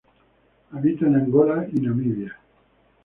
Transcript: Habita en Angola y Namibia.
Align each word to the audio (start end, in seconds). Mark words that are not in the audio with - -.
Habita 0.71 1.05
en 1.05 1.15
Angola 1.17 1.67
y 1.71 1.79
Namibia. 1.79 2.35